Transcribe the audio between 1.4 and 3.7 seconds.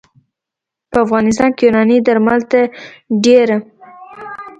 کې یوناني درمل تر ډېره